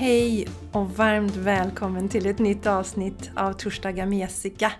[0.00, 4.72] Hej och varmt välkommen till ett nytt avsnitt av Torsdagar med Jessica.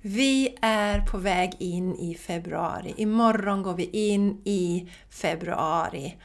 [0.00, 2.94] Vi är på väg in i februari.
[2.96, 6.16] Imorgon går vi in i februari.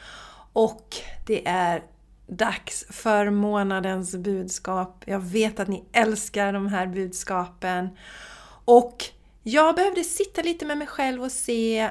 [0.54, 0.96] Och
[1.28, 1.83] det är
[2.28, 5.04] dags för månadens budskap.
[5.06, 7.90] Jag vet att ni älskar de här budskapen.
[8.65, 9.04] Och
[9.44, 11.90] jag behövde sitta lite med mig själv och se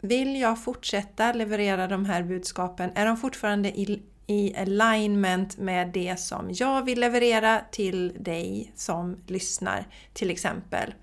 [0.00, 2.90] vill jag fortsätta leverera de här budskapen?
[2.94, 9.16] Är de fortfarande i, i alignment med det som jag vill leverera till dig som
[9.26, 10.94] lyssnar till exempel?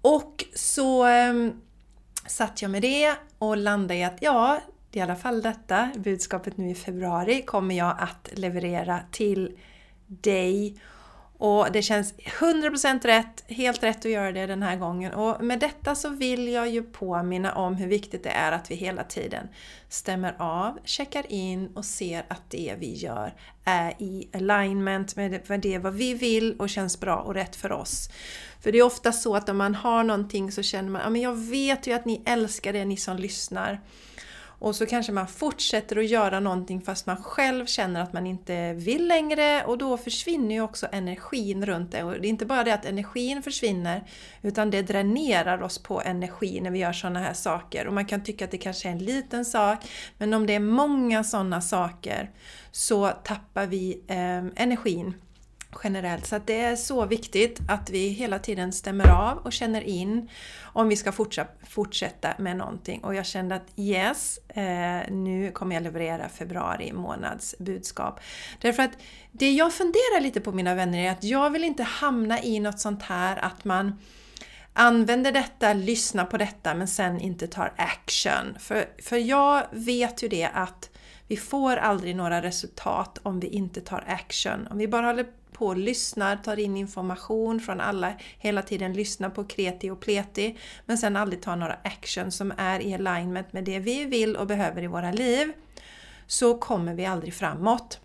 [0.00, 1.34] Och så eh,
[2.26, 4.60] satt jag med det och landade i att ja,
[4.92, 9.58] i alla fall detta budskapet nu i februari kommer jag att leverera till
[10.06, 10.80] dig
[11.38, 15.12] och det känns 100% rätt, helt rätt att göra det den här gången.
[15.12, 18.74] Och med detta så vill jag ju påminna om hur viktigt det är att vi
[18.74, 19.48] hela tiden
[19.88, 23.34] stämmer av, checkar in och ser att det vi gör
[23.64, 28.08] är i alignment med det vad vi vill och känns bra och rätt för oss.
[28.60, 31.20] För det är ofta så att om man har någonting så känner man, ja men
[31.20, 33.80] jag vet ju att ni älskar det, ni som lyssnar.
[34.58, 38.72] Och så kanske man fortsätter att göra någonting fast man själv känner att man inte
[38.72, 42.02] vill längre och då försvinner ju också energin runt det.
[42.02, 44.04] Och det är inte bara det att energin försvinner
[44.42, 47.86] utan det dränerar oss på energi när vi gör sådana här saker.
[47.86, 49.78] Och man kan tycka att det kanske är en liten sak
[50.18, 52.30] men om det är många sådana saker
[52.70, 55.14] så tappar vi eh, energin
[55.84, 56.26] generellt.
[56.26, 60.28] Så det är så viktigt att vi hela tiden stämmer av och känner in
[60.62, 61.12] om vi ska
[61.68, 63.04] fortsätta med någonting.
[63.04, 68.20] Och jag kände att yes, eh, nu kommer jag leverera februari månads budskap.
[68.60, 68.92] Därför att
[69.32, 72.80] det jag funderar lite på mina vänner är att jag vill inte hamna i något
[72.80, 73.98] sånt här att man
[74.72, 78.56] använder detta, lyssnar på detta men sen inte tar action.
[78.58, 80.90] För, för jag vet ju det att
[81.26, 84.66] vi får aldrig några resultat om vi inte tar action.
[84.70, 89.44] Om vi bara håller på, lyssnar, tar in information från alla, hela tiden lyssnar på
[89.44, 93.78] kreti och pleti, men sen aldrig tar några action som är i alignment med det
[93.78, 95.52] vi vill och behöver i våra liv,
[96.26, 98.00] så kommer vi aldrig framåt.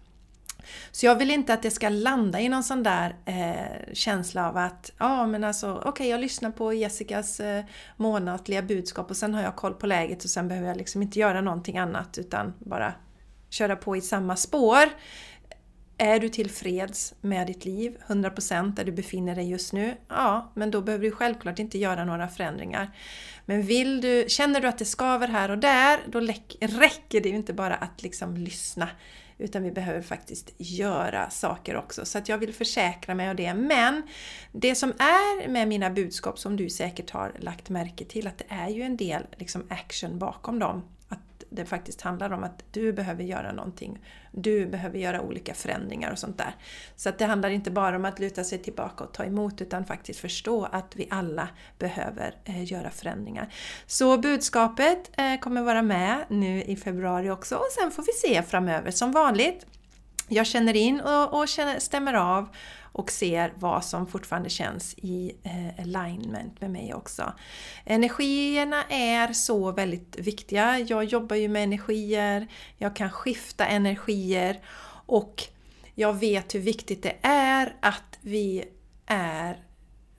[0.92, 4.58] Så jag vill inte att det ska landa i någon sån där eh, känsla av
[4.58, 7.66] att ja men alltså okej okay, jag lyssnar på Jessicas eh,
[7.98, 11.20] månatliga budskap och sen har jag koll på läget och sen behöver jag liksom inte
[11.20, 12.94] göra någonting annat utan bara
[13.50, 14.84] köra på i samma spår.
[16.02, 19.96] Är du tillfreds med ditt liv, 100% där du befinner dig just nu?
[20.08, 22.96] Ja, men då behöver du självklart inte göra några förändringar.
[23.46, 26.20] Men vill du, känner du att det skaver här och där, då
[26.60, 28.90] räcker det ju inte bara att liksom lyssna.
[29.38, 32.06] Utan vi behöver faktiskt göra saker också.
[32.06, 33.54] Så att jag vill försäkra mig av det.
[33.54, 34.04] Men
[34.52, 38.46] det som är med mina budskap som du säkert har lagt märke till, att det
[38.50, 40.84] är ju en del liksom action bakom dem
[41.50, 44.00] det faktiskt handlar om att du behöver göra någonting.
[44.32, 46.56] Du behöver göra olika förändringar och sånt där.
[46.96, 49.86] Så att det handlar inte bara om att luta sig tillbaka och ta emot utan
[49.86, 51.48] faktiskt förstå att vi alla
[51.80, 53.54] behöver eh, göra förändringar.
[53.88, 58.44] Så budskapet eh, kommer vara med nu i februari också och sen får vi se
[58.44, 59.66] framöver som vanligt.
[60.28, 62.50] Jag känner in och, och känner, stämmer av
[62.92, 67.34] och ser vad som fortfarande känns i eh, alignment med mig också.
[67.86, 70.80] Energierna är så väldigt viktiga.
[70.80, 74.60] Jag jobbar ju med energier, jag kan skifta energier
[75.06, 75.44] och
[75.96, 78.64] jag vet hur viktigt det är att vi
[79.06, 79.58] är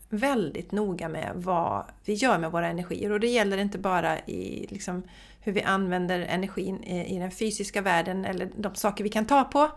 [0.09, 3.13] väldigt noga med vad vi gör med våra energier.
[3.13, 5.03] Och det gäller inte bara i liksom,
[5.41, 9.45] hur vi använder energin i, i den fysiska världen eller de saker vi kan ta
[9.45, 9.71] på.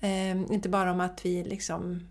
[0.00, 2.08] Eh, inte bara om att vi liksom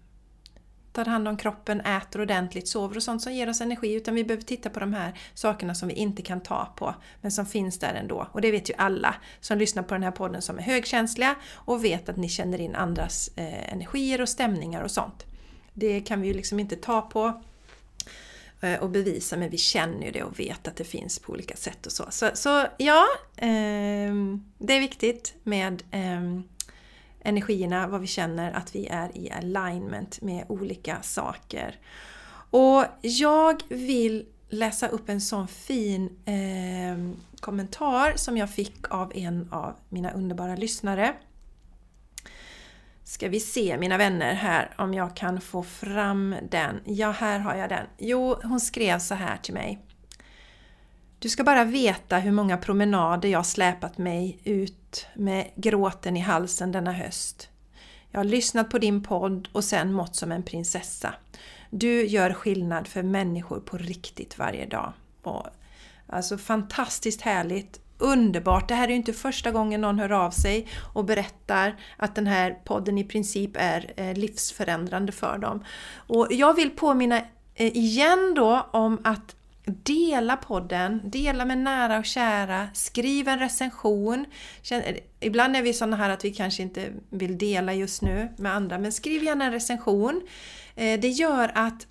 [0.95, 3.93] tar hand om kroppen, äter ordentligt, sover och sånt som ger oss energi.
[3.93, 7.31] Utan vi behöver titta på de här sakerna som vi inte kan ta på, men
[7.31, 8.27] som finns där ändå.
[8.31, 11.83] Och det vet ju alla som lyssnar på den här podden som är högkänsliga och
[11.83, 15.25] vet att ni känner in andras eh, energier och stämningar och sånt.
[15.73, 17.41] Det kan vi ju liksom inte ta på
[18.61, 21.55] eh, och bevisa, men vi känner ju det och vet att det finns på olika
[21.55, 22.05] sätt och så.
[22.09, 23.05] Så, så ja,
[23.37, 24.13] eh,
[24.57, 26.41] det är viktigt med eh,
[27.25, 31.79] energierna, vad vi känner att vi är i alignment med olika saker.
[32.49, 39.49] Och jag vill läsa upp en sån fin eh, kommentar som jag fick av en
[39.51, 41.13] av mina underbara lyssnare.
[43.03, 46.81] Ska vi se mina vänner här om jag kan få fram den.
[46.85, 47.85] Ja, här har jag den.
[47.97, 49.85] Jo, hon skrev så här till mig.
[51.25, 56.71] Du ska bara veta hur många promenader jag släpat mig ut med gråten i halsen
[56.71, 57.49] denna höst.
[58.11, 61.13] Jag har lyssnat på din podd och sen mått som en prinsessa.
[61.69, 64.93] Du gör skillnad för människor på riktigt varje dag.
[65.21, 65.47] Och,
[66.07, 68.67] alltså fantastiskt härligt underbart.
[68.67, 72.27] Det här är ju inte första gången någon hör av sig och berättar att den
[72.27, 75.63] här podden i princip är eh, livsförändrande för dem.
[76.07, 77.17] Och jag vill påminna
[77.55, 84.25] eh, igen då om att Dela podden, dela med nära och kära, skriv en recension.
[85.19, 88.77] Ibland är vi sådana här att vi kanske inte vill dela just nu med andra,
[88.77, 90.21] men skriv gärna en recension.
[90.75, 91.87] Eh, det gör att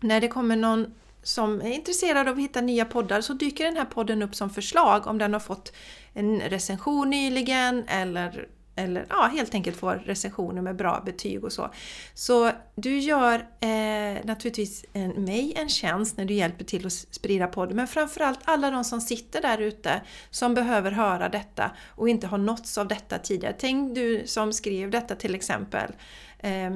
[0.00, 3.76] när det kommer någon som är intresserad av att hitta nya poddar så dyker den
[3.76, 5.72] här podden upp som förslag om den har fått
[6.12, 11.70] en recension nyligen eller eller ja, helt enkelt får recensioner med bra betyg och så.
[12.14, 17.46] Så du gör eh, naturligtvis en, mig en tjänst när du hjälper till att sprida
[17.46, 20.00] podden, men framförallt alla de som sitter där ute
[20.30, 23.54] som behöver höra detta och inte har nåtts av detta tidigare.
[23.58, 25.92] Tänk du som skrev detta till exempel.
[26.38, 26.70] Eh,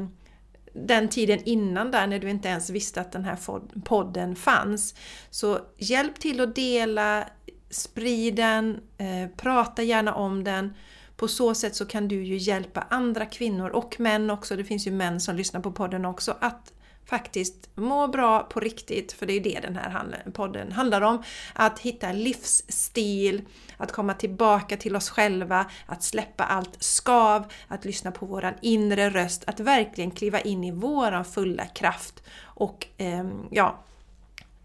[0.73, 3.39] den tiden innan där när du inte ens visste att den här
[3.85, 4.95] podden fanns.
[5.31, 7.29] Så hjälp till att dela,
[7.71, 10.75] sprid den, eh, prata gärna om den
[11.19, 14.87] på så sätt så kan du ju hjälpa andra kvinnor och män också, det finns
[14.87, 16.73] ju män som lyssnar på podden också, att
[17.05, 21.23] faktiskt må bra på riktigt, för det är det den här podden handlar om.
[21.53, 23.43] Att hitta livsstil,
[23.77, 29.11] att komma tillbaka till oss själva, att släppa allt skav, att lyssna på våran inre
[29.11, 33.85] röst, att verkligen kliva in i våran fulla kraft och eh, ja,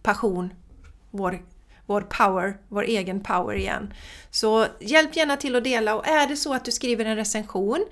[0.03, 0.53] passion,
[1.11, 1.39] vår
[1.85, 3.94] vår power, vår egen power igen.
[4.31, 7.85] Så hjälp gärna till att dela och är det så att du skriver en recension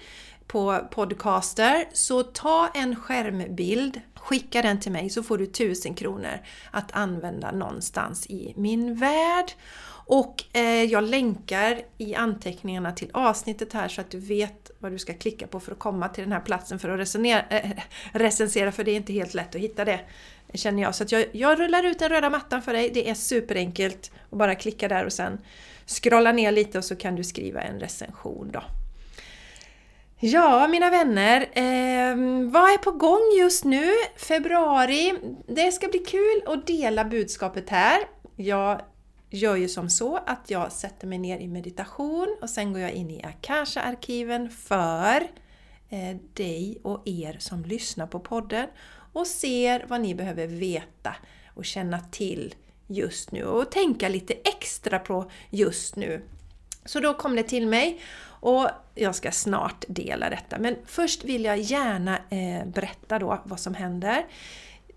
[0.48, 6.40] på podcaster så ta en skärmbild, skicka den till mig så får du 1000 kronor
[6.72, 9.52] att använda någonstans i min värld.
[10.06, 15.00] Och eh, jag länkar i anteckningarna till avsnittet här så att du vet vad du
[15.00, 17.72] ska klicka på för att komma till den här platsen för att resonera, äh,
[18.14, 20.00] recensera, för det är inte helt lätt att hitta det
[20.54, 20.96] känner jag.
[20.96, 22.92] Så att jag, jag rullar ut den röda mattan för dig.
[22.94, 24.12] Det är superenkelt.
[24.30, 25.42] Och bara klicka där och sen
[25.86, 28.64] scrolla ner lite och så kan du skriva en recension då.
[30.24, 32.16] Ja, mina vänner, eh,
[32.52, 33.92] vad är på gång just nu?
[34.18, 35.14] Februari.
[35.48, 38.00] Det ska bli kul att dela budskapet här.
[38.36, 38.82] Jag
[39.30, 42.92] gör ju som så att jag sätter mig ner i meditation och sen går jag
[42.92, 45.28] in i Akasha-arkiven för
[45.90, 48.68] eh, dig och er som lyssnar på podden
[49.14, 51.16] och ser vad ni behöver veta
[51.54, 52.56] och känna till
[52.88, 56.22] just nu och tänka lite extra på just nu.
[56.86, 60.60] Så då kom det till mig och jag ska snart dela detta.
[60.60, 64.26] Men först vill jag gärna eh, berätta då vad som händer.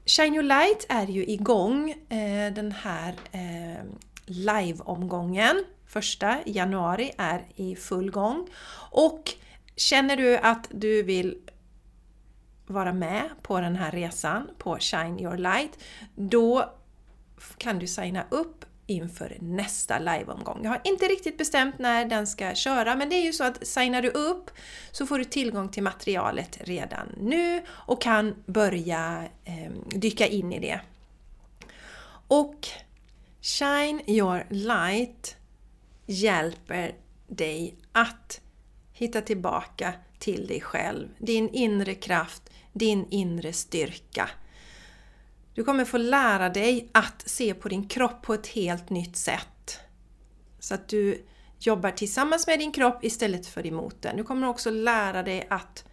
[0.07, 3.85] Shine Your Light är ju igång eh, den här eh,
[4.27, 5.65] live-omgången.
[5.87, 8.49] Första januari är i full gång.
[8.91, 9.33] Och
[9.77, 11.39] känner du att du vill
[12.67, 15.79] vara med på den här resan på Shine Your Light,
[16.15, 16.75] då
[17.59, 20.61] kan du signa upp inför nästa liveomgång.
[20.63, 23.67] Jag har inte riktigt bestämt när den ska köra men det är ju så att
[23.67, 24.51] signar du upp
[24.93, 30.61] så får du tillgång till materialet redan nu och kan börja eh, dyka in i
[30.61, 30.81] det.
[32.29, 32.69] Och
[33.41, 35.37] Shine Your Light
[36.07, 36.95] hjälper
[37.29, 38.41] dig att
[38.93, 44.31] hitta tillbaka till dig själv, din inre kraft, din inre styrka.
[45.55, 49.79] Du kommer få lära dig att se på din kropp på ett helt nytt sätt.
[50.59, 51.25] Så att du
[51.59, 54.17] jobbar tillsammans med din kropp istället för emot den.
[54.17, 55.85] Du kommer också lära dig att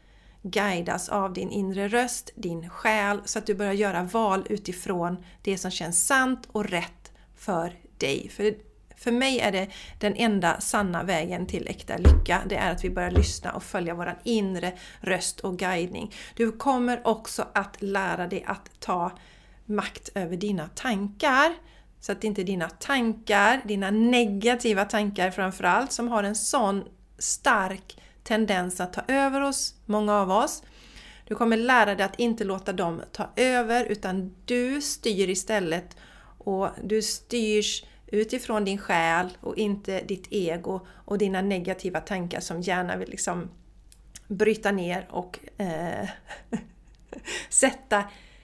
[0.42, 5.58] guidas av din inre röst, din själ, så att du börjar göra val utifrån det
[5.58, 8.30] som känns sant och rätt för dig.
[8.30, 8.56] För
[9.01, 9.67] för mig är det
[10.00, 12.41] den enda sanna vägen till äkta lycka.
[12.50, 16.13] Det är att vi börjar lyssna och följa våran inre röst och guidning.
[16.36, 19.12] Du kommer också att lära dig att ta
[19.65, 21.53] makt över dina tankar.
[22.00, 26.84] Så att det inte är dina tankar, dina negativa tankar framförallt, som har en sån
[27.17, 30.63] stark tendens att ta över oss, många av oss.
[31.27, 35.98] Du kommer lära dig att inte låta dem ta över utan du styr istället
[36.38, 42.62] och du styrs utifrån din själ och inte ditt ego och dina negativa tankar som
[42.62, 43.50] gärna vill liksom
[44.27, 46.10] bryta ner och eh,
[47.50, 48.03] sätta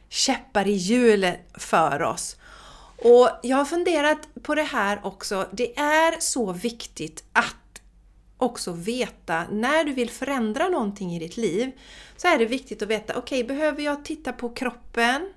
[0.10, 2.38] käppar i hjulet för oss.
[2.98, 5.48] Och jag har funderat på det här också.
[5.52, 7.82] Det är så viktigt att
[8.38, 11.72] också veta när du vill förändra någonting i ditt liv
[12.18, 15.34] så är det viktigt att veta, okej, okay, behöver jag titta på kroppen?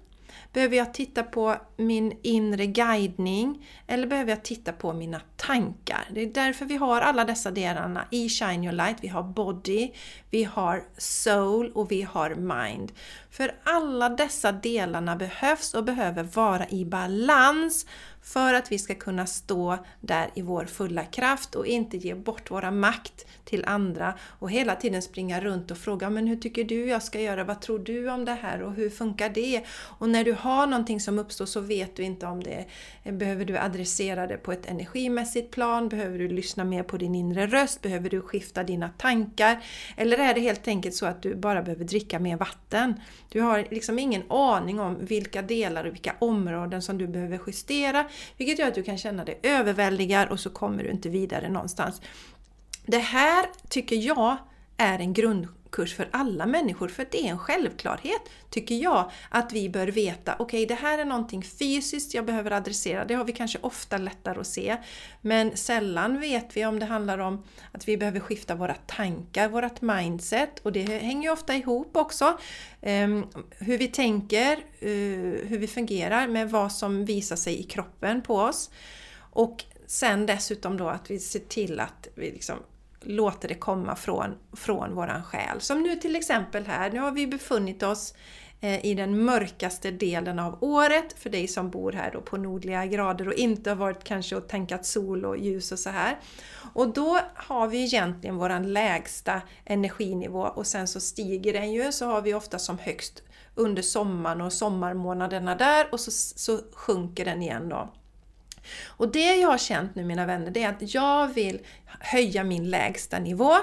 [0.53, 3.67] Behöver jag titta på min inre guidning?
[3.87, 6.05] Eller behöver jag titta på mina tankar?
[6.11, 8.97] Det är därför vi har alla dessa delarna i Shine Your Light.
[9.01, 9.91] Vi har Body,
[10.31, 12.93] vi har Soul och vi har Mind.
[13.31, 17.87] För alla dessa delarna behövs och behöver vara i balans
[18.23, 22.51] för att vi ska kunna stå där i vår fulla kraft och inte ge bort
[22.51, 26.87] våra makt till andra och hela tiden springa runt och fråga men hur tycker du
[26.87, 27.45] jag ska göra?
[27.45, 29.65] Vad tror du om det här och hur funkar det?
[29.71, 32.67] Och när du har någonting som uppstår så vet du inte om det
[33.13, 35.89] behöver du adressera det på ett energimässigt plan?
[35.89, 37.83] Behöver du lyssna mer på din inre röst?
[37.83, 39.65] Behöver du skifta dina tankar?
[39.97, 42.95] Eller är det helt enkelt så att du bara behöver dricka mer vatten?
[43.29, 48.09] Du har liksom ingen aning om vilka delar och vilka områden som du behöver justera,
[48.37, 52.01] vilket gör att du kan känna dig överväldigad och så kommer du inte vidare någonstans.
[52.87, 54.37] Det här tycker jag
[54.77, 59.53] är en grund kurs för alla människor, för det är en självklarhet, tycker jag, att
[59.53, 60.35] vi bör veta.
[60.39, 63.05] Okej, okay, det här är någonting fysiskt jag behöver adressera.
[63.05, 64.77] Det har vi kanske ofta lättare att se.
[65.21, 69.81] Men sällan vet vi om det handlar om att vi behöver skifta våra tankar, vårt
[69.81, 70.59] mindset.
[70.63, 72.39] Och det hänger ju ofta ihop också.
[72.83, 78.23] Um, hur vi tänker, uh, hur vi fungerar med vad som visar sig i kroppen
[78.23, 78.71] på oss.
[79.33, 82.57] Och sen dessutom då att vi ser till att vi liksom
[83.01, 85.61] låter det komma från, från våran själ.
[85.61, 88.15] Som nu till exempel här, nu har vi befunnit oss
[88.61, 92.87] eh, i den mörkaste delen av året för dig som bor här då på nordliga
[92.87, 96.19] grader och inte har varit kanske och tänkat sol och ljus och så här.
[96.75, 102.07] Och då har vi egentligen våran lägsta energinivå och sen så stiger den ju, så
[102.07, 103.23] har vi ofta som högst
[103.55, 107.89] under sommaren och sommarmånaderna där och så, så sjunker den igen då.
[108.87, 111.61] Och det jag har känt nu mina vänner, det är att jag vill
[112.01, 113.57] höja min lägsta nivå.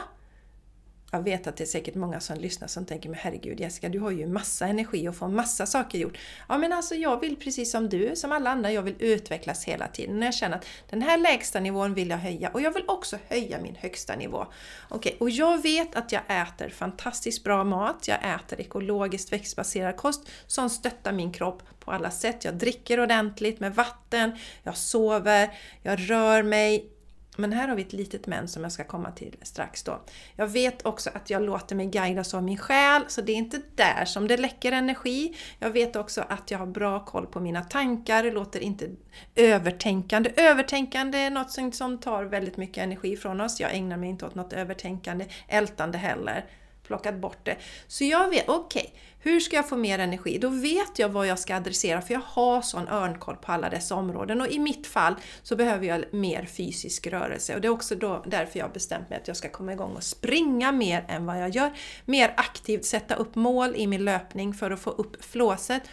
[1.17, 3.99] Jag vet att det är säkert många som lyssnar som tänker men herregud Jessica, du
[3.99, 6.17] har ju massa energi och får massa saker gjort.
[6.49, 9.87] Ja men alltså jag vill precis som du, som alla andra, jag vill utvecklas hela
[9.87, 10.19] tiden.
[10.19, 13.17] När jag känner att den här lägsta nivån vill jag höja och jag vill också
[13.27, 14.45] höja min högsta nivå.
[14.89, 19.97] Okej, okay, och jag vet att jag äter fantastiskt bra mat, jag äter ekologiskt växtbaserad
[19.97, 22.45] kost som stöttar min kropp på alla sätt.
[22.45, 24.31] Jag dricker ordentligt med vatten,
[24.63, 25.49] jag sover,
[25.81, 26.96] jag rör mig,
[27.37, 30.01] men här har vi ett litet men som jag ska komma till strax då.
[30.35, 33.61] Jag vet också att jag låter mig guidas av min själ, så det är inte
[33.75, 35.37] där som det läcker energi.
[35.59, 38.89] Jag vet också att jag har bra koll på mina tankar, det låter inte
[39.35, 40.31] övertänkande.
[40.37, 43.59] Övertänkande är något som tar väldigt mycket energi från oss.
[43.59, 46.45] Jag ägnar mig inte åt något övertänkande, ältande heller
[46.87, 47.57] plockat bort det.
[47.87, 50.37] Så jag vet, okej, okay, hur ska jag få mer energi?
[50.37, 53.95] Då vet jag vad jag ska adressera för jag har sån örnkoll på alla dessa
[53.95, 57.95] områden och i mitt fall så behöver jag mer fysisk rörelse och det är också
[57.95, 61.25] då därför jag har bestämt mig att jag ska komma igång och springa mer än
[61.25, 61.71] vad jag gör.
[62.05, 65.83] Mer aktivt sätta upp mål i min löpning för att få upp flåset.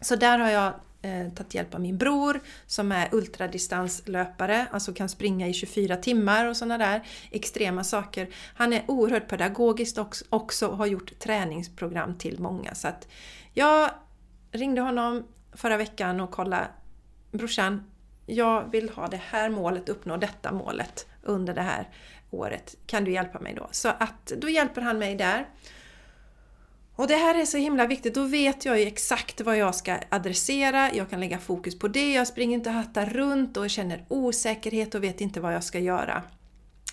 [0.00, 5.08] Så där har jag eh, tagit hjälp av min bror som är ultradistanslöpare, alltså kan
[5.08, 8.28] springa i 24 timmar och sådana där extrema saker.
[8.54, 12.74] Han är oerhört pedagogisk också, också och har gjort träningsprogram till många.
[12.74, 13.08] Så att
[13.54, 13.90] jag
[14.52, 16.68] ringde honom förra veckan och kollade
[17.32, 17.90] Brorsan,
[18.26, 21.88] jag vill ha det här målet, uppnå detta målet under det här
[22.30, 22.76] året.
[22.86, 23.68] Kan du hjälpa mig då?
[23.70, 25.48] Så att då hjälper han mig där.
[26.98, 29.98] Och det här är så himla viktigt, då vet jag ju exakt vad jag ska
[30.08, 34.04] adressera, jag kan lägga fokus på det, jag springer inte och hattar runt och känner
[34.08, 36.22] osäkerhet och vet inte vad jag ska göra.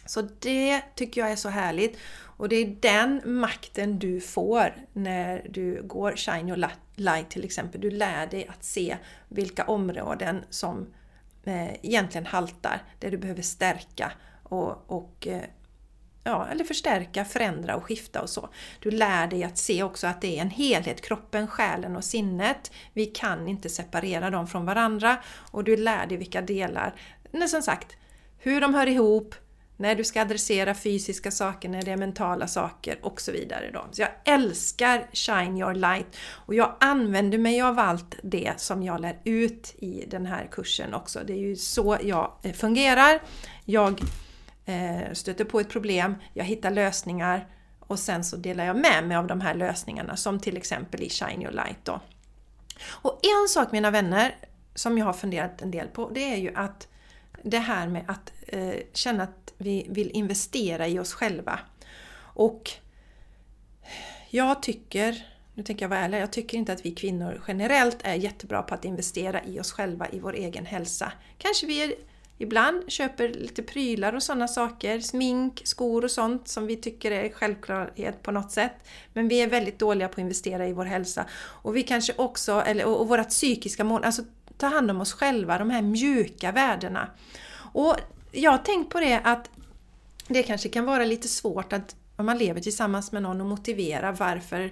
[0.05, 1.97] Så det tycker jag är så härligt.
[2.37, 7.81] Och det är den makten du får när du går Shine Your Light till exempel.
[7.81, 8.97] Du lär dig att se
[9.29, 10.87] vilka områden som
[11.43, 14.11] eh, egentligen haltar, där du behöver stärka
[14.43, 15.41] och, och eh,
[16.25, 18.49] ja, eller förstärka, förändra och skifta och så.
[18.79, 22.71] Du lär dig att se också att det är en helhet, kroppen, själen och sinnet.
[22.93, 25.17] Vi kan inte separera dem från varandra
[25.51, 26.93] och du lär dig vilka delar,
[27.31, 27.97] men som sagt,
[28.37, 29.35] hur de hör ihop,
[29.77, 33.71] när du ska adressera fysiska saker, när det är mentala saker och så vidare.
[33.73, 33.85] Då.
[33.91, 39.01] Så jag älskar Shine Your Light och jag använder mig av allt det som jag
[39.01, 41.19] lär ut i den här kursen också.
[41.27, 43.21] Det är ju så jag eh, fungerar.
[43.65, 44.01] Jag
[44.65, 47.47] Eh, stöter på ett problem, jag hittar lösningar
[47.79, 51.09] och sen så delar jag med mig av de här lösningarna som till exempel i
[51.09, 52.01] Shine Your Light då.
[52.87, 54.35] Och en sak mina vänner
[54.75, 56.87] som jag har funderat en del på det är ju att
[57.43, 61.59] det här med att eh, känna att vi vill investera i oss själva.
[62.17, 62.71] Och
[64.29, 68.13] jag tycker, nu tänker jag vara ärlig, jag tycker inte att vi kvinnor generellt är
[68.13, 71.11] jättebra på att investera i oss själva, i vår egen hälsa.
[71.37, 71.93] Kanske vi är
[72.37, 77.29] Ibland köper lite prylar och sådana saker, smink, skor och sånt som vi tycker är
[77.29, 78.73] självklarhet på något sätt.
[79.13, 81.25] Men vi är väldigt dåliga på att investera i vår hälsa.
[81.35, 84.23] Och vi kanske också, eller, och, och vårt psykiska mål, alltså
[84.57, 87.07] ta hand om oss själva, de här mjuka värdena.
[87.73, 87.95] Och
[88.31, 89.49] jag har tänkt på det att
[90.27, 94.11] det kanske kan vara lite svårt att om man lever tillsammans med någon och motivera
[94.11, 94.71] varför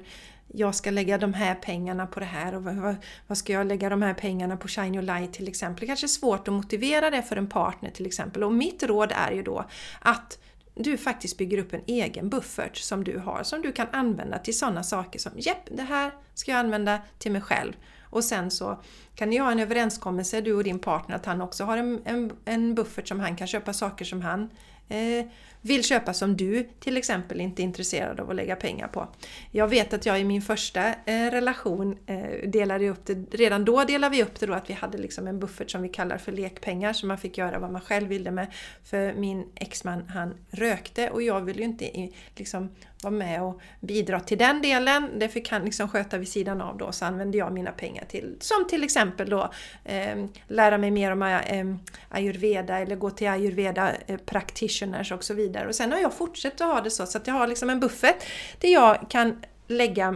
[0.55, 2.95] jag ska lägga de här pengarna på det här och vad,
[3.27, 5.79] vad ska jag lägga de här pengarna på Shine Your Light till exempel.
[5.79, 8.43] Det kanske är svårt att motivera det för en partner till exempel.
[8.43, 9.65] Och mitt råd är ju då
[9.99, 10.39] att
[10.75, 14.57] du faktiskt bygger upp en egen buffert som du har, som du kan använda till
[14.57, 17.73] sådana saker som Jepp, det här ska jag använda till mig själv.
[18.01, 18.81] Och sen så
[19.15, 22.31] kan ni ha en överenskommelse, du och din partner, att han också har en, en,
[22.45, 24.49] en buffert som han kan köpa saker som han
[24.89, 25.25] eh,
[25.65, 29.07] vill köpa som du till exempel inte är intresserad av att lägga pengar på.
[29.51, 33.83] Jag vet att jag i min första eh, relation eh, delade upp det, redan då
[33.83, 36.31] delade vi upp det då att vi hade liksom en buffert som vi kallar för
[36.31, 38.47] lekpengar så man fick göra vad man själv ville med.
[38.83, 42.69] För min exman han rökte och jag ville ju inte liksom
[43.03, 45.09] vara med och bidra till den delen.
[45.19, 48.35] Det fick han liksom sköta vid sidan av då så använde jag mina pengar till
[48.39, 49.51] som till exempel då
[49.83, 51.65] eh, lära mig mer om eh,
[52.09, 55.67] ayurveda eller gå till ayurveda eh, practitioners och så vidare vidare.
[55.67, 57.79] Och sen har jag fortsatt att ha det så, så att jag har liksom en
[57.79, 58.23] buffert
[58.59, 60.15] där jag kan lägga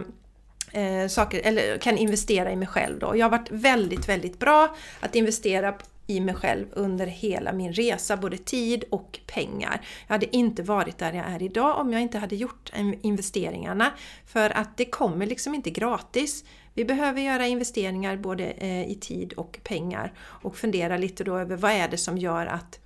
[0.72, 3.16] eh, saker, eller kan investera i mig själv då.
[3.16, 5.74] Jag har varit väldigt, väldigt bra att investera
[6.06, 9.80] i mig själv under hela min resa, både tid och pengar.
[10.06, 13.92] Jag hade inte varit där jag är idag om jag inte hade gjort investeringarna.
[14.26, 16.44] För att det kommer liksom inte gratis.
[16.74, 21.56] Vi behöver göra investeringar både eh, i tid och pengar och fundera lite då över
[21.56, 22.80] vad är det som gör att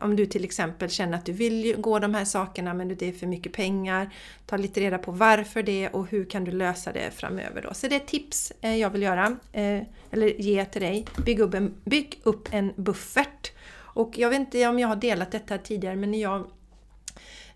[0.00, 3.12] om du till exempel känner att du vill gå de här sakerna men det är
[3.12, 4.10] för mycket pengar.
[4.46, 7.74] Ta lite reda på varför det och hur kan du lösa det framöver då.
[7.74, 11.06] Så det är tips eh, jag vill göra, eh, eller ge till dig.
[11.24, 13.52] Bygg upp en, bygg upp en buffert.
[13.76, 16.46] Och jag vet inte om jag har delat detta tidigare men när jag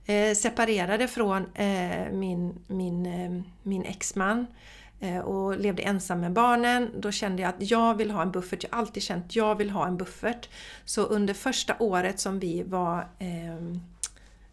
[0.07, 1.47] eh, separerade från
[2.13, 4.47] min, min, min exman
[5.01, 8.65] Eh, och levde ensam med barnen, då kände jag att jag vill ha en buffert.
[8.65, 10.49] Jag har alltid känt att jag vill ha en buffert.
[10.85, 13.81] Så under första året som vi var ehm,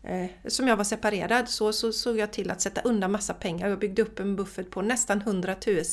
[0.04, 3.70] eh, som jag var separerad så, så såg jag till att sätta undan massa pengar.
[3.70, 5.84] Jag byggde upp en buffert på nästan 100 000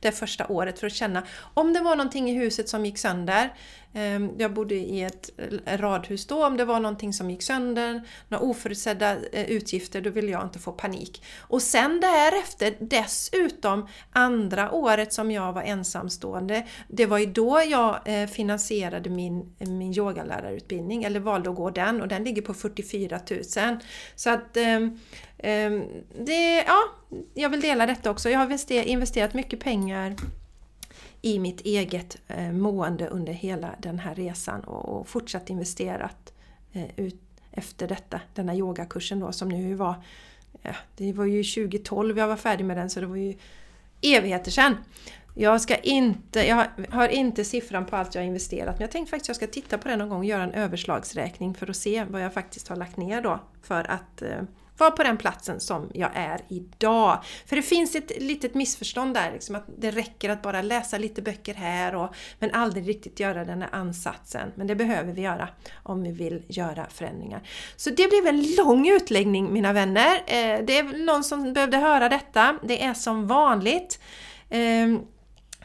[0.00, 3.54] det första året för att känna om det var någonting i huset som gick sönder
[3.92, 5.30] Ehm, jag bodde i ett
[5.66, 10.30] radhus då, om det var någonting som gick sönder, några oförutsedda eh, utgifter, då ville
[10.30, 11.24] jag inte få panik.
[11.38, 18.00] Och sen därefter, dessutom, andra året som jag var ensamstående, det var ju då jag
[18.04, 23.20] eh, finansierade min, min yogalärarutbildning, eller valde att gå den, och den ligger på 44
[23.30, 23.78] 000.
[24.14, 24.98] Så att ehm,
[25.38, 25.84] ehm,
[26.26, 26.78] det, ja,
[27.34, 28.30] jag vill dela detta också.
[28.30, 30.16] Jag har investerat mycket pengar
[31.22, 36.32] i mitt eget eh, mående under hela den här resan och, fortsatt investerat
[36.72, 37.20] eh, ut
[37.52, 39.94] efter detta, denna yogakursen då som nu var,
[40.62, 43.34] ja, det var ju 2012 jag var färdig med den så det var ju
[44.02, 44.76] evigheter sedan.
[45.34, 49.10] Jag, ska inte, jag har inte siffran på allt jag har investerat men jag tänkte
[49.10, 51.76] faktiskt att jag ska titta på det någon gång och göra en överslagsräkning för att
[51.76, 54.42] se vad jag faktiskt har lagt ner då för att eh,
[54.80, 57.24] var vara på den platsen som jag är idag.
[57.46, 61.22] För det finns ett litet missförstånd där, liksom att det räcker att bara läsa lite
[61.22, 64.52] böcker här och, men aldrig riktigt göra den här ansatsen.
[64.54, 65.48] Men det behöver vi göra
[65.82, 67.42] om vi vill göra förändringar.
[67.76, 70.16] Så det blev en lång utläggning mina vänner.
[70.26, 72.58] Eh, det är någon som behövde höra detta.
[72.62, 74.00] Det är som vanligt.
[74.50, 75.00] Ehm,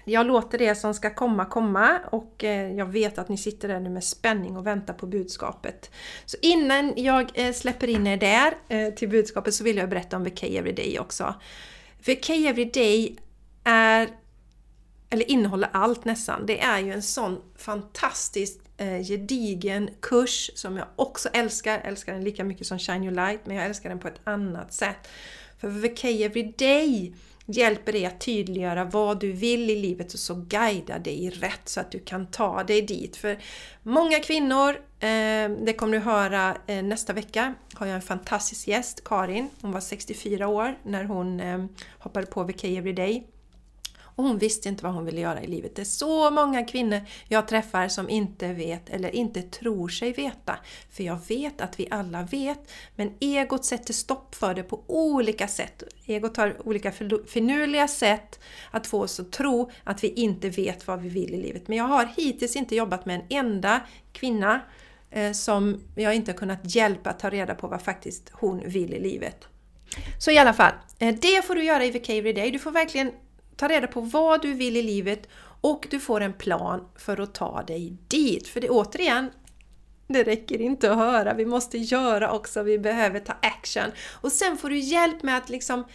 [0.08, 3.80] jag låter det som ska komma komma och eh, jag vet att ni sitter där
[3.80, 5.92] nu med spänning och väntar på budskapet.
[6.26, 10.18] Så innan jag eh, släpper in er där eh, till budskapet så vill jag berätta
[10.18, 11.36] om VK Everyday också.
[12.00, 13.18] VK Everyday
[13.64, 14.10] är,
[15.10, 16.46] eller innehåller allt nästan.
[16.46, 18.60] Det är ju en sån fantastisk
[19.08, 21.72] gedigen kurs som jag också älskar.
[21.72, 24.20] Jag älskar den lika mycket som Shine Your Light men jag älskar den på ett
[24.24, 25.08] annat sätt.
[25.60, 27.14] För VK Everyday
[27.46, 31.80] hjälper dig att tydliggöra vad du vill i livet och så guida dig rätt så
[31.80, 33.16] att du kan ta dig dit.
[33.16, 33.38] För
[33.84, 39.04] många kvinnor, eh, det kommer du höra eh, nästa vecka, har jag en fantastisk gäst,
[39.04, 39.50] Karin.
[39.62, 41.66] Hon var 64 år när hon eh,
[42.00, 43.35] hoppade på VK Everyday.
[44.16, 45.76] Och hon visste inte vad hon ville göra i livet.
[45.76, 50.60] Det är så många kvinnor jag träffar som inte vet eller inte tror sig veta.
[50.92, 55.48] För jag vet att vi alla vet, men egot sätter stopp för det på olika
[55.48, 55.84] sätt.
[56.06, 56.92] Egot har olika
[57.28, 58.40] finurliga sätt
[58.72, 61.68] att få oss att tro att vi inte vet vad vi vill i livet.
[61.68, 64.62] Men jag har hittills inte jobbat med en enda kvinna
[65.12, 68.94] eh, som jag inte har kunnat hjälpa att ta reda på vad faktiskt hon vill
[68.94, 69.48] i livet.
[70.20, 72.52] Så i alla fall, eh, det får du göra i VK Everyday.
[72.52, 73.12] Du får verkligen
[73.56, 75.28] Ta reda på vad du vill i livet
[75.62, 78.48] och du får en plan för att ta dig dit.
[78.48, 79.32] För det återigen,
[80.08, 83.92] det räcker inte att höra, vi måste göra också, vi behöver ta action.
[84.22, 85.86] Och sen får du hjälp med att liksom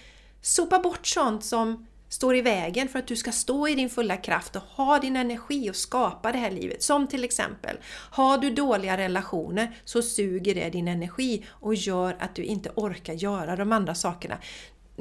[0.42, 4.16] sopa bort sånt som står i vägen för att du ska stå i din fulla
[4.16, 6.82] kraft och ha din energi och skapa det här livet.
[6.82, 7.76] Som till exempel,
[8.10, 13.12] har du dåliga relationer så suger det din energi och gör att du inte orkar
[13.12, 14.38] göra de andra sakerna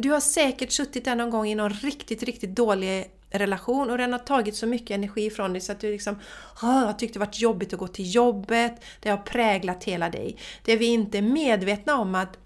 [0.01, 4.11] du har säkert suttit där någon gång i någon riktigt, riktigt dålig relation och den
[4.11, 6.19] har tagit så mycket energi från dig så att du liksom
[6.61, 8.83] ah, har tyckt det varit jobbigt att gå till jobbet.
[8.99, 10.37] Det har präglat hela dig.
[10.63, 12.37] Det vi inte är medvetna om att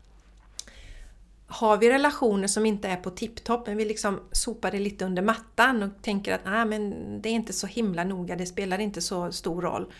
[1.47, 5.21] har vi relationer som inte är på tipptopp, men vi liksom sopar det lite under
[5.21, 9.01] mattan och tänker att ah, men det är inte så himla noga, det spelar inte
[9.01, 9.91] så stor roll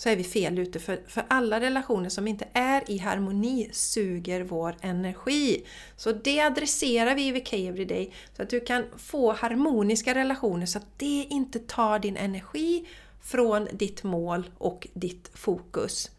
[0.00, 0.78] så är vi fel ute.
[0.78, 5.64] För, för alla relationer som inte är i harmoni suger vår energi.
[5.96, 10.78] Så det adresserar vi i VK Everyday så att du kan få harmoniska relationer så
[10.78, 12.86] att det inte tar din energi
[13.22, 16.10] från ditt mål och ditt fokus.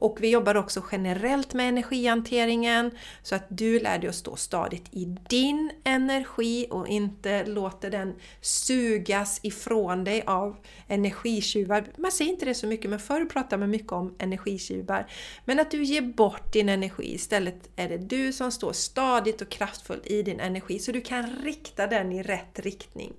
[0.00, 2.90] Och vi jobbar också generellt med energihanteringen
[3.22, 8.14] så att du lär dig att stå stadigt i din energi och inte låter den
[8.40, 10.56] sugas ifrån dig av
[10.88, 11.84] energitjuvar.
[11.96, 15.10] Man säger inte det så mycket men förr pratade man mycket om energitjuvar.
[15.44, 17.14] Men att du ger bort din energi.
[17.14, 21.36] Istället är det du som står stadigt och kraftfullt i din energi så du kan
[21.44, 23.12] rikta den i rätt riktning.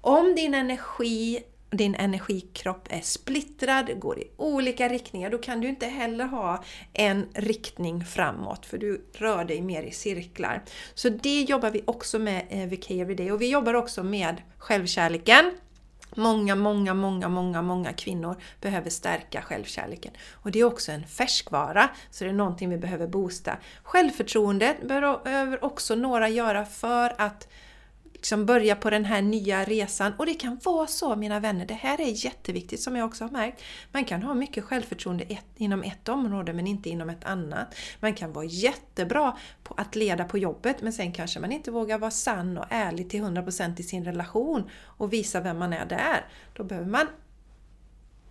[0.00, 1.42] Om din energi
[1.76, 7.28] din energikropp är splittrad, går i olika riktningar, då kan du inte heller ha en
[7.34, 10.62] riktning framåt för du rör dig mer i cirklar.
[10.94, 15.50] Så det jobbar vi också med eh, vid K-Everyday och vi jobbar också med självkärleken.
[16.16, 20.12] Många, många, många, många, många kvinnor behöver stärka självkärleken.
[20.32, 23.56] Och det är också en färskvara, så det är någonting vi behöver boosta.
[23.82, 27.48] Självförtroendet behöver också några göra för att
[28.24, 30.12] liksom börja på den här nya resan.
[30.18, 33.30] Och det kan vara så mina vänner, det här är jätteviktigt som jag också har
[33.30, 33.62] märkt.
[33.92, 37.74] Man kan ha mycket självförtroende ett, inom ett område men inte inom ett annat.
[38.00, 41.98] Man kan vara jättebra på att leda på jobbet men sen kanske man inte vågar
[41.98, 46.26] vara sann och ärlig till 100% i sin relation och visa vem man är där.
[46.52, 47.06] Då behöver man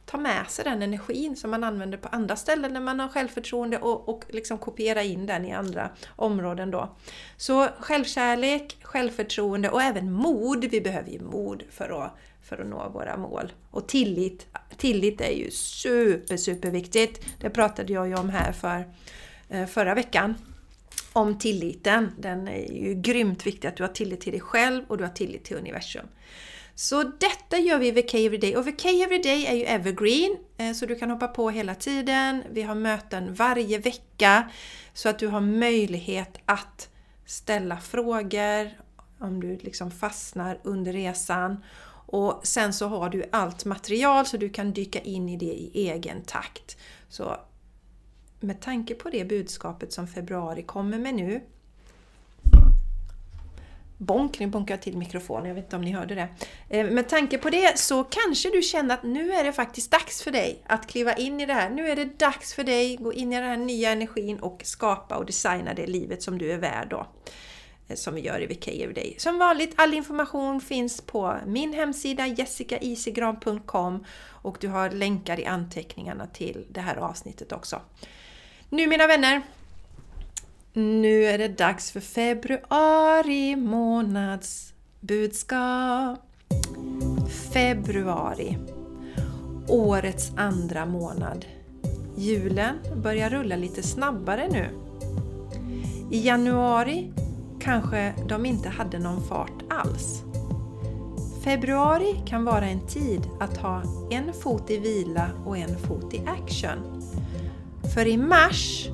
[0.06, 3.78] ta med sig den energin som man använder på andra ställen när man har självförtroende
[3.78, 6.96] och, och liksom kopiera in den i andra områden då.
[7.38, 10.66] Så självkärlek, självförtroende och även mod.
[10.66, 13.52] Vi behöver ju mod för att, för att nå våra mål.
[13.72, 14.48] Och tillit.
[14.78, 17.26] Tillit är ju super, superviktigt.
[17.39, 18.86] Det pratade jag ju om här för
[19.50, 20.36] eh, förra veckan
[21.13, 22.12] om tilliten.
[22.20, 25.12] Den är ju grymt viktig att du har tillit till dig själv och du har
[25.12, 26.06] tillit till universum.
[26.75, 30.86] Så detta gör vi i VK Everyday och VK Everyday är ju evergreen eh, så
[30.86, 32.43] du kan hoppa på hela tiden.
[32.51, 34.49] Vi har möten varje vecka
[34.93, 36.89] så att du har möjlighet att
[37.25, 38.69] ställa frågor
[39.19, 41.63] om du liksom fastnar under resan.
[42.05, 45.89] Och sen så har du allt material så du kan dyka in i det i
[45.89, 46.77] egen takt.
[47.09, 47.38] Så
[48.39, 51.41] med tanke på det budskapet som februari kommer med nu
[54.06, 56.28] Bonk, nu bonkar jag till mikrofonen, jag vet inte om ni hörde det.
[56.70, 60.24] Eh, med tanke på det så kanske du känner att nu är det faktiskt dags
[60.24, 61.70] för dig att kliva in i det här.
[61.70, 64.62] Nu är det dags för dig att gå in i den här nya energin och
[64.63, 67.08] skapa och designa det livet som du är värd då.
[67.88, 69.16] Eh, som vi gör i VK Everyday.
[69.18, 76.28] Som vanligt, all information finns på min hemsida jessicaisigran.com och du har länkar i anteckningarna
[76.28, 77.82] till det här avsnittet också.
[78.70, 79.42] Nu mina vänner,
[80.73, 86.19] nu är det dags för februari månads budskap.
[87.53, 88.57] Februari.
[89.67, 91.45] Årets andra månad.
[92.17, 94.69] Julen börjar rulla lite snabbare nu.
[96.12, 97.13] I januari
[97.59, 100.23] kanske de inte hade någon fart alls.
[101.43, 106.21] Februari kan vara en tid att ha en fot i vila och en fot i
[106.27, 107.01] action.
[107.93, 108.89] För i mars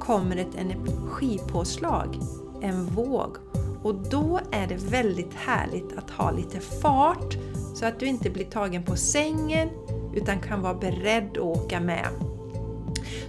[0.00, 2.18] kommer ett energipåslag,
[2.62, 3.36] en våg.
[3.82, 7.36] Och då är det väldigt härligt att ha lite fart
[7.74, 9.68] så att du inte blir tagen på sängen
[10.14, 12.08] utan kan vara beredd att åka med.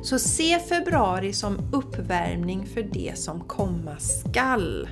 [0.02, 4.90] Så se februari som uppvärmning för det som komma skall.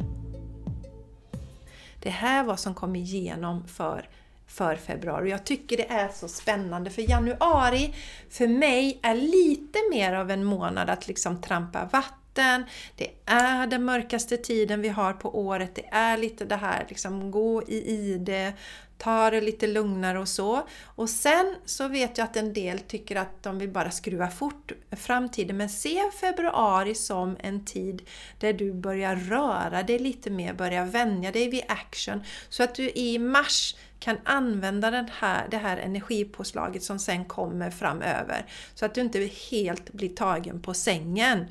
[2.01, 4.09] Det här var som kom igenom för
[4.49, 5.29] för februari.
[5.29, 7.95] Jag tycker det är så spännande för januari
[8.29, 12.65] för mig är lite mer av en månad att liksom trampa vatten.
[12.95, 15.75] Det är den mörkaste tiden vi har på året.
[15.75, 18.53] Det är lite det här liksom gå i ide,
[18.99, 20.67] ta det lite lugnare och så.
[20.83, 24.71] Och sen så vet jag att en del tycker att de vill bara skruva fort
[24.91, 25.57] framtiden.
[25.57, 28.01] Men se februari som en tid
[28.39, 32.23] där du börjar röra dig lite mer, börjar vänja dig vid action.
[32.49, 37.69] Så att du i mars kan använda den här, det här energipåslaget som sen kommer
[37.69, 38.45] framöver.
[38.75, 41.45] Så att du inte helt blir tagen på sängen.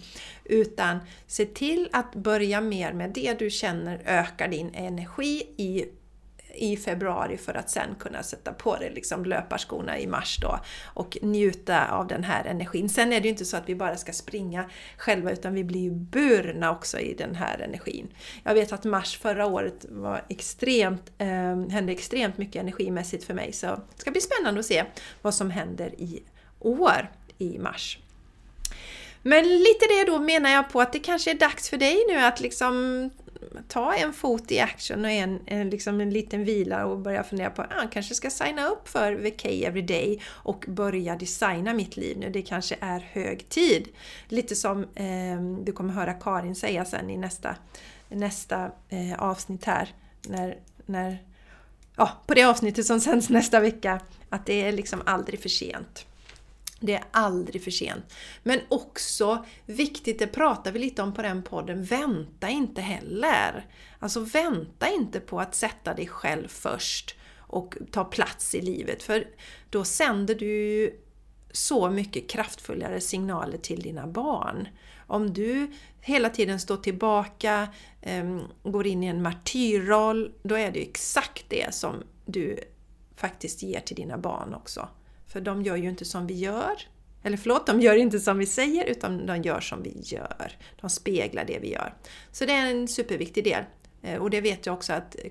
[0.45, 5.85] Utan se till att börja mer med det du känner ökar din energi i
[6.59, 11.19] i februari för att sen kunna sätta på dig liksom löparskorna i mars då och
[11.23, 12.89] njuta av den här energin.
[12.89, 15.81] Sen är det ju inte så att vi bara ska springa själva utan vi blir
[15.81, 18.09] ju burna också i den här energin.
[18.45, 21.27] Jag vet att mars förra året var extremt, eh,
[21.71, 24.85] hände extremt mycket energimässigt för mig så det ska bli spännande att se
[25.23, 26.23] vad som händer i
[26.61, 27.99] år i mars.
[29.23, 32.19] Men lite det då menar jag på att det kanske är dags för dig nu
[32.19, 33.11] att liksom
[33.69, 37.51] ta en fot i action och en, en, liksom en liten vila och börja fundera
[37.51, 42.19] på att ah, kanske ska signa upp för VK Everyday och börja designa mitt liv
[42.19, 42.31] nu.
[42.31, 43.89] Det kanske är hög tid.
[44.29, 47.57] Lite som eh, du kommer höra Karin säga sen i nästa,
[48.09, 49.89] nästa eh, avsnitt här.
[50.29, 51.23] När, när,
[51.97, 54.01] ja, på det avsnittet som sänds nästa vecka.
[54.29, 56.08] Att det är liksom aldrig för sent.
[56.81, 58.15] Det är aldrig för sent.
[58.43, 63.67] Men också viktigt, det pratar vi lite om på den podden, vänta inte heller.
[63.99, 69.27] Alltså vänta inte på att sätta dig själv först och ta plats i livet för
[69.71, 70.93] då sänder du
[71.53, 74.69] så mycket kraftfullare signaler till dina barn.
[75.07, 77.69] Om du hela tiden står tillbaka,
[78.03, 82.59] ehm, går in i en martyrroll, då är det exakt det som du
[83.17, 84.89] faktiskt ger till dina barn också.
[85.29, 86.75] För de gör ju inte som vi gör.
[87.23, 90.53] Eller förlåt, de gör inte som vi säger utan de gör som vi gör.
[90.81, 91.95] De speglar det vi gör.
[92.33, 93.65] Så det är en superviktig del.
[94.03, 95.31] Eh, och det vet jag också att eh,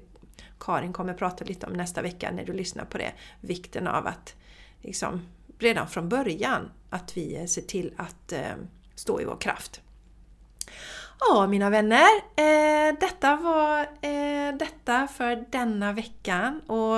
[0.60, 3.12] Karin kommer prata lite om nästa vecka när du lyssnar på det.
[3.42, 4.36] Vikten av att
[4.82, 5.22] liksom,
[5.60, 8.56] redan från början att vi eh, ser till att eh,
[8.96, 9.82] stå i vår kraft.
[11.20, 12.08] Ja, mina vänner.
[12.36, 16.62] Eh, detta var eh, detta för denna veckan.
[16.62, 16.98] Och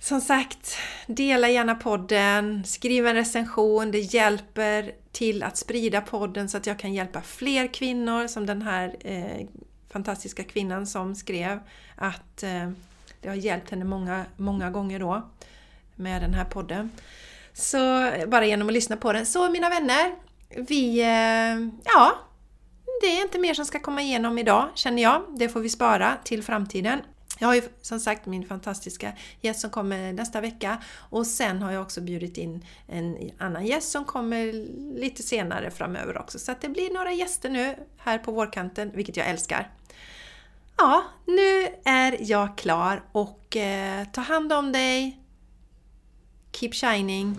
[0.00, 6.56] som sagt, dela gärna podden, skriv en recension, det hjälper till att sprida podden så
[6.56, 9.46] att jag kan hjälpa fler kvinnor som den här eh,
[9.90, 11.60] fantastiska kvinnan som skrev
[11.96, 12.70] att eh,
[13.20, 15.30] det har hjälpt henne många, många gånger då
[15.94, 16.90] med den här podden.
[17.52, 19.26] Så bara genom att lyssna på den.
[19.26, 20.14] Så mina vänner,
[20.56, 21.00] vi...
[21.00, 22.18] Eh, ja,
[23.00, 25.22] det är inte mer som ska komma igenom idag känner jag.
[25.38, 26.98] Det får vi spara till framtiden.
[27.38, 31.72] Jag har ju som sagt min fantastiska gäst som kommer nästa vecka och sen har
[31.72, 34.52] jag också bjudit in en annan gäst som kommer
[35.00, 36.38] lite senare framöver också.
[36.38, 39.70] Så att det blir några gäster nu här på vårkanten, vilket jag älskar.
[40.76, 45.18] Ja, nu är jag klar och eh, ta hand om dig.
[46.52, 47.36] Keep shining.